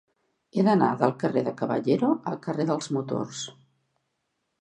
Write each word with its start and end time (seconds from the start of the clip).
He 0.55 0.61
d'anar 0.67 0.87
del 1.01 1.11
carrer 1.23 1.43
de 1.47 1.53
Caballero 1.59 2.09
al 2.31 2.39
carrer 2.47 2.65
dels 2.71 2.89
Motors. 2.97 3.43